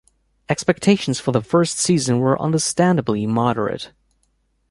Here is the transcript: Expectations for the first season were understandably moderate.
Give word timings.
Expectations 0.49 1.19
for 1.19 1.31
the 1.31 1.43
first 1.43 1.77
season 1.77 2.17
were 2.17 2.41
understandably 2.41 3.27
moderate. 3.27 3.91